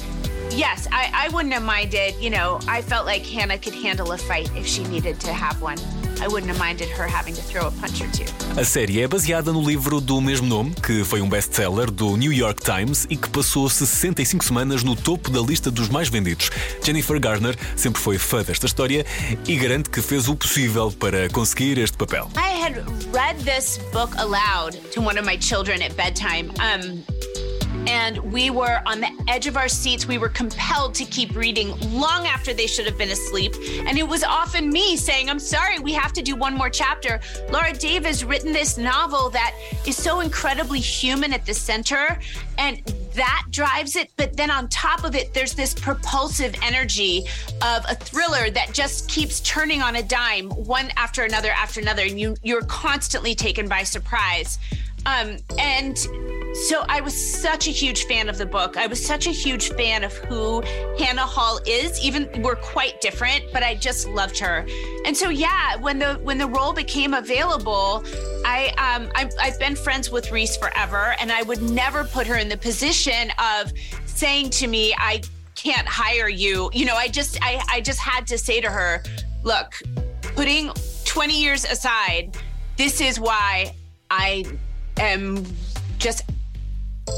yes, 0.50 0.88
I, 0.91 1.11
I 1.14 1.29
wouldn't 1.29 1.52
have 1.55 1.62
minded. 1.62 2.14
You 2.21 2.31
know, 2.31 2.59
I 2.67 2.83
felt 2.83 3.07
like 3.07 3.25
Hannah 3.25 3.59
could 3.59 3.75
handle 3.75 4.12
a 4.12 4.19
fight 4.19 4.50
if 4.57 4.67
she 4.67 4.85
needed 4.85 5.21
to 5.21 5.33
have 5.33 5.61
one. 5.61 5.79
I 6.21 6.28
wouldn't 6.28 6.49
have 6.49 6.59
minded 6.59 6.88
her 6.90 7.07
having 7.07 7.35
to 7.35 7.42
throw 7.42 7.69
a 7.69 7.71
punch 7.73 8.02
or 8.02 8.09
two. 8.12 8.25
A 8.61 8.64
série 8.64 9.00
é 9.00 9.09
baseada 9.09 9.52
no 9.52 9.62
livro 9.62 10.00
do 10.00 10.21
mesmo 10.21 10.47
nome, 10.47 10.75
que 10.75 11.04
foi 11.04 11.21
um 11.21 11.28
best-seller 11.28 11.90
do 11.90 12.16
New 12.16 12.33
York 12.33 12.62
Times 12.62 13.07
e 13.09 13.16
que 13.16 13.28
passou 13.28 13.69
65 13.69 14.45
semanas 14.45 14.83
no 14.83 14.95
topo 14.95 15.31
da 15.31 15.40
lista 15.40 15.71
dos 15.71 15.88
mais 15.88 16.09
vendidos. 16.09 16.50
Jennifer 16.85 17.19
Garner 17.19 17.57
sempre 17.76 18.00
foi 18.00 18.19
fã 18.19 18.42
desta 18.42 18.66
história 18.66 19.07
e 19.47 19.57
garante 19.57 19.90
que 19.90 20.02
fez 20.02 20.28
o 20.28 20.37
possível 20.37 20.92
para 20.92 21.28
conseguir 21.31 21.78
este 21.78 21.97
papel. 21.97 22.31
I 22.37 22.62
had 22.62 22.85
read 23.12 23.38
this 23.45 23.78
book 23.92 24.14
aloud 24.19 24.76
to 24.92 25.00
one 25.00 25.19
of 25.19 25.26
my 25.26 25.38
children 25.38 25.83
at 25.83 25.95
bedtime. 25.95 26.50
Um, 26.61 27.02
and 27.86 28.18
we 28.32 28.50
were 28.50 28.80
on 28.86 29.00
the 29.00 29.10
edge 29.28 29.46
of 29.46 29.56
our 29.56 29.68
seats. 29.68 30.06
We 30.06 30.18
were 30.18 30.28
compelled 30.28 30.94
to 30.96 31.04
keep 31.04 31.34
reading 31.34 31.78
long 31.90 32.26
after 32.26 32.52
they 32.54 32.66
should 32.66 32.86
have 32.86 32.96
been 32.96 33.10
asleep. 33.10 33.54
And 33.86 33.98
it 33.98 34.06
was 34.06 34.22
often 34.22 34.70
me 34.70 34.96
saying, 34.96 35.28
I'm 35.28 35.38
sorry, 35.38 35.78
we 35.78 35.92
have 35.92 36.12
to 36.14 36.22
do 36.22 36.36
one 36.36 36.54
more 36.54 36.70
chapter. 36.70 37.20
Laura 37.50 37.72
Dave 37.72 38.04
has 38.04 38.24
written 38.24 38.52
this 38.52 38.78
novel 38.78 39.30
that 39.30 39.54
is 39.86 39.96
so 39.96 40.20
incredibly 40.20 40.80
human 40.80 41.32
at 41.32 41.44
the 41.44 41.54
center, 41.54 42.18
and 42.58 42.82
that 43.14 43.44
drives 43.50 43.96
it. 43.96 44.10
But 44.16 44.36
then 44.36 44.50
on 44.50 44.68
top 44.68 45.04
of 45.04 45.14
it, 45.14 45.34
there's 45.34 45.54
this 45.54 45.74
propulsive 45.74 46.54
energy 46.62 47.24
of 47.62 47.84
a 47.88 47.94
thriller 47.94 48.50
that 48.50 48.72
just 48.72 49.08
keeps 49.08 49.40
turning 49.40 49.82
on 49.82 49.96
a 49.96 50.02
dime, 50.02 50.50
one 50.50 50.90
after 50.96 51.24
another 51.24 51.50
after 51.50 51.80
another, 51.80 52.02
and 52.02 52.18
you, 52.18 52.36
you're 52.42 52.64
constantly 52.64 53.34
taken 53.34 53.68
by 53.68 53.82
surprise. 53.82 54.58
Um, 55.04 55.38
and 55.58 55.96
so 56.54 56.85
I 56.88 57.00
was 57.00 57.14
such 57.14 57.66
a 57.66 57.71
huge 57.71 58.04
fan 58.04 58.28
of 58.28 58.37
the 58.38 58.47
book. 58.47 58.76
I 58.76 58.87
was 58.87 59.04
such 59.04 59.26
a 59.26 59.30
huge 59.30 59.71
fan 59.71 60.04
of 60.04 60.12
who 60.12 60.61
Hannah 60.99 61.26
Hall 61.26 61.59
is. 61.66 62.02
Even 62.04 62.28
we're 62.42 62.56
quite 62.56 63.00
different, 63.00 63.44
but 63.52 63.62
I 63.62 63.75
just 63.75 64.09
loved 64.09 64.38
her. 64.38 64.66
And 65.06 65.16
so 65.16 65.30
yeah, 65.30 65.76
when 65.76 65.99
the 65.99 66.14
when 66.23 66.38
the 66.38 66.47
role 66.47 66.73
became 66.73 67.14
available, 67.14 68.04
I 68.44 68.68
um 68.78 69.11
I, 69.14 69.30
I've 69.40 69.59
been 69.59 69.75
friends 69.75 70.11
with 70.11 70.30
Reese 70.30 70.56
forever, 70.56 71.14
and 71.21 71.32
I 71.32 71.42
would 71.42 71.62
never 71.62 72.04
put 72.04 72.26
her 72.26 72.37
in 72.37 72.49
the 72.49 72.59
position 72.59 73.32
of 73.38 73.73
saying 74.04 74.50
to 74.50 74.66
me, 74.66 74.94
I 74.99 75.23
can't 75.54 75.87
hire 75.87 76.28
you. 76.28 76.71
You 76.73 76.85
know, 76.85 76.97
I 76.97 77.09
just 77.09 77.38
I, 77.42 77.62
I 77.71 77.80
just 77.80 77.99
had 77.99 78.26
to 78.26 78.37
say 78.37 78.61
to 78.61 78.71
her, 78.71 79.02
look, 79.42 79.80
putting 80.35 80.71
20 81.04 81.40
years 81.40 81.64
aside, 81.64 82.37
this 82.76 83.00
is 83.00 83.18
why 83.18 83.75
I 84.11 84.44
am 84.99 85.44
just 85.99 86.23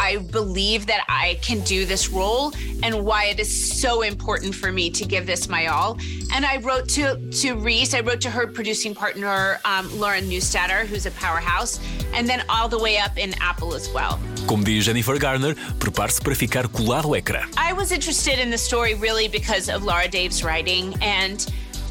I 0.01 0.17
believe 0.17 0.87
that 0.87 1.05
I 1.09 1.39
can 1.43 1.61
do 1.61 1.85
this 1.85 2.09
role 2.09 2.53
and 2.83 3.05
why 3.05 3.27
it 3.27 3.39
is 3.39 3.81
so 3.81 4.03
important 4.03 4.55
for 4.55 4.73
me 4.73 4.91
to 4.91 5.05
give 5.05 5.27
this 5.27 5.49
my 5.49 5.67
all. 5.67 5.99
And 6.33 6.45
I 6.45 6.59
wrote 6.59 6.89
to 6.91 7.17
to 7.43 7.55
Reese, 7.55 7.95
I 7.95 8.01
wrote 8.01 8.21
to 8.23 8.31
her 8.31 8.47
producing 8.47 8.95
partner, 8.95 9.61
um, 9.65 9.89
Lauren 9.99 10.25
Neustadter, 10.25 10.87
who's 10.87 11.07
a 11.07 11.11
powerhouse, 11.13 11.81
and 12.13 12.29
then 12.29 12.45
all 12.49 12.69
the 12.69 12.79
way 12.79 12.99
up 12.99 13.19
in 13.19 13.35
Apple 13.41 13.75
as 13.75 13.91
well. 13.93 14.19
Como 14.47 14.65
diz 14.65 14.85
Jennifer 14.85 15.19
Garner, 15.19 15.55
prepare-se 15.79 16.21
para 16.23 16.35
ficar 16.35 16.69
colado 16.69 17.09
ao 17.09 17.15
ecrã. 17.15 17.47
I 17.57 17.73
was 17.73 17.93
interested 17.93 18.39
in 18.39 18.51
the 18.51 18.59
story 18.59 18.95
really 18.95 19.29
because 19.29 19.69
of 19.69 19.85
Laura 19.85 20.09
Dave's 20.09 20.43
writing 20.43 20.95
and 21.01 21.47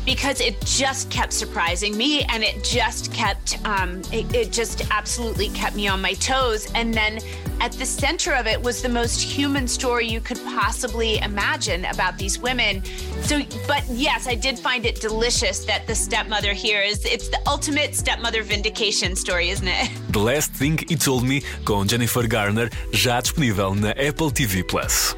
because 0.05 0.41
it 0.41 0.60
just 0.65 1.10
kept 1.10 1.33
surprising 1.33 1.95
me 1.98 2.24
and 2.24 2.43
it 2.43 2.63
just 2.63 3.13
kept 3.13 3.63
um, 3.65 4.01
it, 4.12 4.33
it 4.33 4.51
just 4.51 4.89
absolutely 4.91 5.50
kept 5.50 5.75
me 5.75 5.88
on 5.88 6.01
my 6.01 6.13
toes. 6.13 6.72
And 6.74 6.93
then 6.93 7.19
at 7.62 7.72
the 7.74 7.86
center 7.86 8.33
of 8.33 8.48
it 8.48 8.62
was 8.62 8.81
the 8.81 8.89
most 8.89 9.22
human 9.22 9.67
story 9.67 10.07
you 10.07 10.19
could 10.19 10.39
possibly 10.45 11.19
imagine 11.19 11.86
about 11.86 12.17
these 12.17 12.39
women. 12.39 12.83
So 13.22 13.41
but 13.67 13.83
yes 13.89 14.27
i 14.27 14.36
did 14.36 14.60
find 14.60 14.86
it 14.86 15.00
delicious 15.00 15.65
that 15.65 15.88
the 15.88 15.95
stepmother 15.95 16.53
here 16.53 16.81
is 16.81 17.05
it's 17.05 17.29
the 17.29 17.39
ultimate 17.48 17.95
stepmother 17.95 18.43
vindication 18.43 19.15
story 19.15 19.50
isn't 19.50 19.67
it? 19.67 19.91
The 20.13 20.19
Last 20.19 20.51
Thing 20.51 20.77
He 20.88 20.95
Told 20.95 21.24
Me 21.24 21.41
com 21.65 21.88
Jennifer 21.88 22.27
Garner, 22.27 22.69
já 22.91 23.19
disponível 23.22 23.74
na 23.75 23.91
Apple 23.91 24.31
TV 24.31 24.63
Plus. 24.63 25.15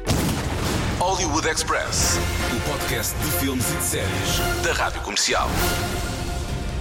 Hollywood 0.98 1.46
Express, 1.46 2.18
o 2.50 2.55
podcast 2.66 3.16
de 3.18 3.30
filmes 3.38 3.70
e 3.70 3.76
de 3.76 3.82
séries 3.82 4.38
da 4.64 4.72
Rádio 4.72 5.00
Comercial. 5.02 5.48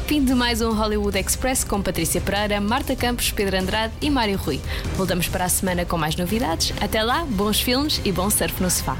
Fim 0.08 0.24
de 0.24 0.34
mais 0.34 0.62
um 0.62 0.74
Hollywood 0.74 1.18
Express 1.18 1.64
com 1.64 1.82
Patrícia 1.82 2.20
Pereira, 2.20 2.60
Marta 2.60 2.96
Campos, 2.96 3.32
Pedro 3.32 3.58
Andrade 3.58 3.94
e 4.02 4.10
Mário 4.10 4.38
Rui. 4.38 4.60
Voltamos 4.96 5.28
para 5.28 5.46
a 5.46 5.50
semana 5.50 5.86
com 5.86 5.98
mais 5.98 6.16
novidades. 6.16 6.74
Até 6.82 7.04
lá, 7.04 7.24
bons 7.26 7.60
filmes 7.60 8.02
e 8.04 8.12
bom 8.12 8.30
surf 8.30 8.62
no 8.62 8.70
sofá. 8.70 8.98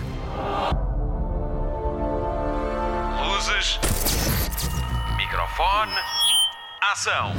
Luzes. 3.28 3.80
Microfone. 5.18 5.94
Ação. 6.92 7.34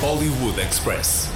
Hollywood 0.00 0.60
Express. 0.60 1.35